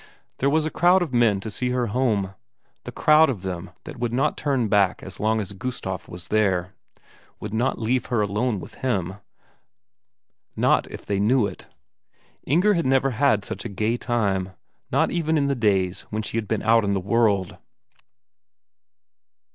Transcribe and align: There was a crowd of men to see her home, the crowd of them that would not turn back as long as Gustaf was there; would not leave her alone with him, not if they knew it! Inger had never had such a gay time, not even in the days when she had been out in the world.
There 0.39 0.49
was 0.49 0.65
a 0.65 0.71
crowd 0.71 1.03
of 1.03 1.13
men 1.13 1.39
to 1.41 1.51
see 1.51 1.69
her 1.69 1.85
home, 1.85 2.33
the 2.85 2.91
crowd 2.91 3.29
of 3.29 3.43
them 3.43 3.69
that 3.83 3.99
would 3.99 4.11
not 4.11 4.35
turn 4.35 4.67
back 4.67 5.03
as 5.03 5.19
long 5.19 5.39
as 5.39 5.51
Gustaf 5.53 6.07
was 6.07 6.29
there; 6.29 6.73
would 7.39 7.53
not 7.53 7.77
leave 7.77 8.07
her 8.07 8.19
alone 8.19 8.59
with 8.59 8.73
him, 8.81 9.17
not 10.55 10.89
if 10.91 11.05
they 11.05 11.19
knew 11.19 11.45
it! 11.45 11.67
Inger 12.47 12.73
had 12.73 12.85
never 12.87 13.11
had 13.11 13.45
such 13.45 13.63
a 13.63 13.69
gay 13.69 13.95
time, 13.95 14.53
not 14.91 15.11
even 15.11 15.37
in 15.37 15.45
the 15.45 15.53
days 15.53 16.01
when 16.09 16.23
she 16.23 16.35
had 16.37 16.47
been 16.47 16.63
out 16.63 16.83
in 16.83 16.95
the 16.95 16.99
world. 16.99 17.57